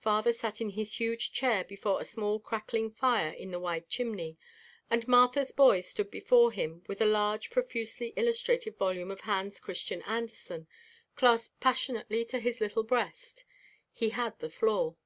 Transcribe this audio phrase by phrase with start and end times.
[0.00, 4.38] Father sat in his huge chair before a small crackling fire in the wide chimney,
[4.88, 10.00] and Martha's boy stood before him with a large, profusely illustrated volume of Hans Christian
[10.06, 10.66] Andersen
[11.14, 13.44] clasped passionately to his little breast.
[13.92, 14.96] He had the floor.